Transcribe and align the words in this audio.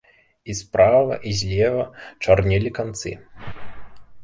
І 0.53 0.53
справа 0.59 1.17
і 1.33 1.35
злева 1.41 1.85
чарнелі 2.25 2.73
канцы. 2.81 3.15